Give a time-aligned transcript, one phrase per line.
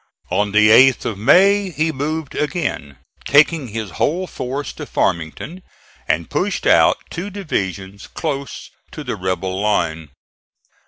[0.31, 5.61] On the 8th of May he moved again, taking his whole force to Farmington,
[6.07, 10.09] and pushed out two divisions close to the rebel line.